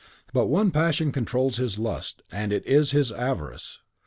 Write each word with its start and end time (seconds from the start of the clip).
But 0.33 0.47
one 0.47 0.71
passion 0.71 1.11
controls 1.11 1.57
his 1.57 1.77
lust, 1.77 2.23
it 2.33 2.65
is 2.65 2.89
his 2.89 3.11
avarice. 3.11 3.77